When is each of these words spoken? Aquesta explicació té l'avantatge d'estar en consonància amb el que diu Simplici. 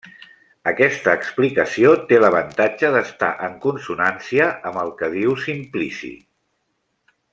Aquesta 0.69 1.11
explicació 1.17 1.91
té 2.13 2.19
l'avantatge 2.23 2.91
d'estar 2.95 3.29
en 3.49 3.53
consonància 3.67 4.49
amb 4.71 4.81
el 4.85 4.91
que 5.03 5.11
diu 5.19 5.37
Simplici. 5.45 6.11